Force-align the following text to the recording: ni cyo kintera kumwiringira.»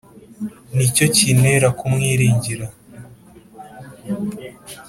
ni 0.75 0.87
cyo 0.95 1.05
kintera 1.15 1.67
kumwiringira.» 1.79 2.65